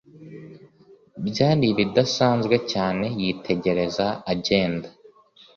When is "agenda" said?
4.33-4.87